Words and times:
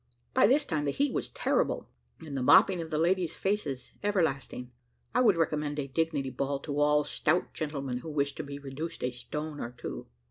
By 0.33 0.47
this 0.47 0.65
time 0.65 0.85
the 0.85 0.89
heat 0.91 1.13
was 1.13 1.29
terrible, 1.29 1.87
and 2.21 2.35
the 2.35 2.41
mopping 2.41 2.81
of 2.81 2.89
the 2.89 2.97
ladies' 2.97 3.35
faces 3.35 3.91
everlasting. 4.01 4.71
I 5.13 5.21
would 5.21 5.37
recommend 5.37 5.77
a 5.77 5.85
DIGNITY 5.87 6.31
ball 6.31 6.57
to 6.61 6.79
all 6.79 7.03
stout 7.03 7.53
gentlemen, 7.53 7.99
who 7.99 8.09
wish 8.09 8.33
to 8.33 8.43
be 8.43 8.57
reduced 8.57 9.03
a 9.03 9.11
stone 9.11 9.59
or 9.59 9.75
two. 9.77 10.07